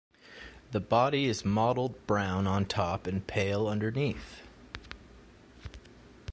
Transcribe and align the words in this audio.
The 0.71 0.79
body 0.79 1.25
is 1.25 1.45
mottled 1.45 2.07
brown 2.07 2.47
on 2.47 2.65
top 2.65 3.05
and 3.05 3.27
pale 3.27 3.67
underneath. 3.67 4.41